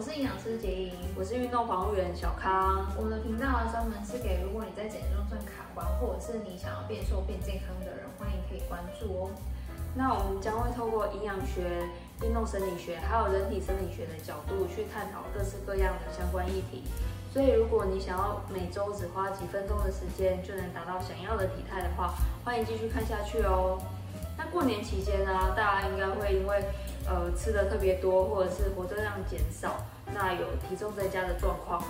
[0.00, 2.88] 我是营养师杰莹，我是运动防护员小康。
[2.96, 9.30] 我们的频道专门是给如果你在减重上卡关，或者是你想要变瘦变健康的人，欢迎可以关注哦。
[9.94, 11.84] 那我们将会透过营养学、
[12.22, 16.82] 运动生理学，还有人体生理学的角度去探讨各式各样的相关议题。
[17.30, 23.76] 所以，如果你想要每周只花几分钟的时间就能达到想要的体态的话，欢迎继续看下去哦。
[24.38, 26.64] 那过年期间呢，大家应该会因为
[27.06, 31.88] 呃吃的特别多，或者是活动量减少，那有体重增加的状况嘛。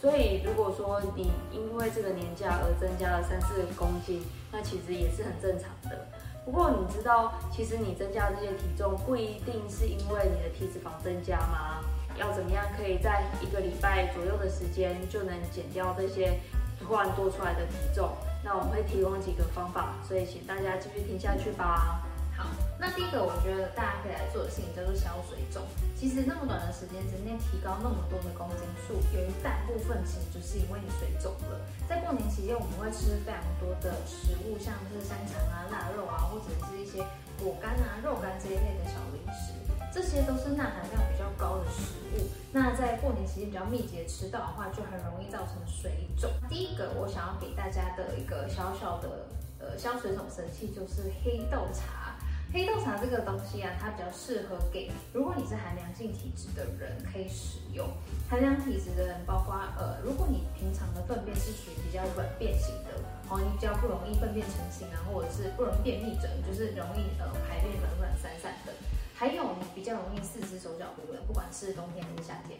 [0.00, 6.06] 所以如果说你因为这个年假而增加了三四公斤，那其实也是很正常的。
[6.44, 11.84] 不过你知道，其实你增加这些体重不一定是因为你的体脂肪增加吗？
[12.16, 16.40] 要怎么样可以在一个礼拜左右的时间就能减掉这些
[16.80, 18.08] 突然多出来的体重？
[18.42, 22.00] 那我们会提供几个方法，所以请大家继续听下去吧。
[22.38, 22.46] 好，
[22.78, 25.66] 那第一个我觉得大家可以来做的事情叫做消水肿。
[25.98, 31.58] 其实那么短的时间之内提高那么多的公斤数，有一大部分其实就是因为你水肿了。
[31.90, 37.02] 在过年期间，我们会吃非常多的食物，像是香肠啊、腊肉啊，或者是一些
[37.42, 39.50] 果干啊、肉干这一类的小零食，
[39.90, 42.30] 这些都是钠含量比较高的食物。
[42.54, 46.30] 那在过年期间比较密集的吃到的话，就很容易造成水肿。
[46.48, 49.26] 第一个我想要给大家的一个小小的
[49.58, 52.07] 呃消水肿神器就是黑豆茶。
[52.50, 57.86] 黑豆茶这个东西啊，它比较适合给如果你是寒凉性体质的人可以使用。
[58.28, 62.96] 寒凉体质的人，包括呃，如果你平常的粪便是属于比较软便型的，
[63.28, 68.72] 哦，你比较不容易粪便成型啊，或者是不容易便秘者，就是容易呃排便软软散散的。
[69.14, 72.58] 还有你比较容易四肢手脚冰冷，不管是冬天还是夏天。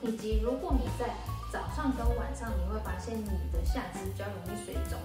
[0.00, 1.14] 以及如果你在
[1.52, 4.98] 早上跟晚上，你会发现你的下肢比较容易水肿，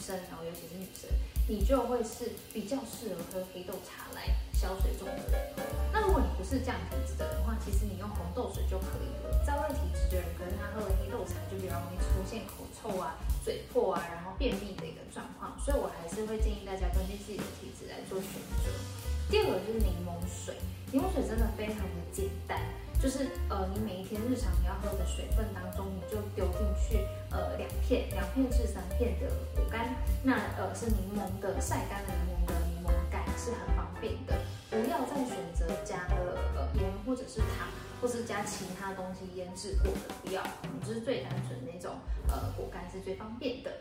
[0.00, 1.10] 生，然后尤其是女生，
[1.46, 5.38] 你就会是比较适合喝黑豆茶来消水肿的人。
[5.92, 9.44] 那如果你不是这样体质的人的话，其实你用红豆水就可以了。
[9.44, 15.52] 燥热体质的人，可能他喝了黑豆茶就比较容易出现口臭啊、嘴破啊，然后便秘的一个状况。
[15.60, 18.30] 所以我还是会建议大家根据自己的体质来做选
[18.64, 18.70] 择。
[19.28, 20.56] 第二个就是柠檬水，
[20.90, 22.58] 柠檬水真的非常的简单。
[23.00, 26.44] 就是呃，你每一天日常你要喝的水分当中，你就丢
[27.90, 34.38] 片、两片至三片的果干，那呃是柠檬的晒干的柠檬的柠檬干是很方便的，
[34.70, 37.66] 不要再选择加了呃盐或者是糖，
[38.00, 40.40] 或是加其他东西腌制过的，不要，
[40.86, 41.96] 就是最单纯那种
[42.28, 43.72] 呃果干是最方便的。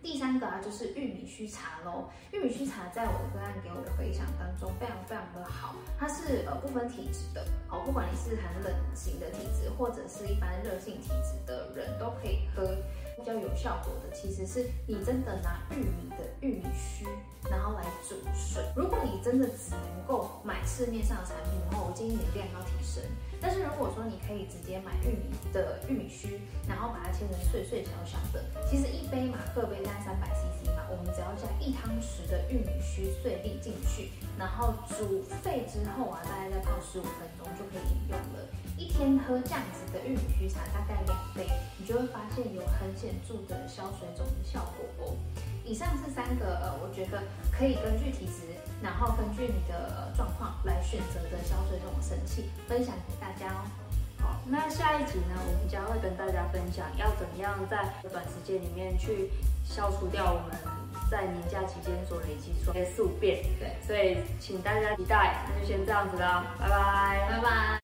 [0.00, 2.10] 第三个啊，就是玉米须茶喽。
[2.30, 12.76] 玉米须茶在我的个案给我的回想当中非常非常的好，它是呃不分体质的，哦，不管你是寒冷型的体质或者是一般热性体质的人都可以喝。
[13.24, 17.06] 比较有效果的其实是你真的拿玉米的玉米须，
[17.50, 18.62] 然后来煮水。
[18.74, 23.02] 如果你真的只能够买市面上的产品的话，我建议你量要提升。
[23.40, 38.48] 但是如果说你可以直接买玉米的玉米须，然后把它切成碎碎小小的，其实一杯马克杯大概三百 CC 嘛，我们只要加一汤匙的玉米须碎粒进去，然后煮沸之后啊，大概再泡十五分钟就可以饮用了。
[38.78, 45.16] 一天喝这样子的玉米须茶，大概两杯，你就会发现有很显著的消水肿的效果哦。
[45.64, 48.42] 以上是三个呃，我觉得可以根据体质，
[48.82, 53.64] 然后根据你的状况来选择的消水肿神器，分享给大家哦。
[54.20, 59.30] 好，那下一集呢，我们将会跟大家分享要怎么样在短时间里面去
[59.64, 60.56] 消除掉我们
[61.10, 63.42] 在年假期间所累积出来的宿便。
[63.58, 65.44] 对，所以请大家期待。
[65.48, 67.80] 那就先这样子啦，拜拜，拜拜。